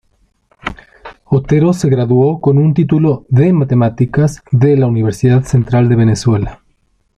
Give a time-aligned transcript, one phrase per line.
[1.25, 6.63] Otero se graduó con un título Matemáticas de la Universidad Central de Venezuela.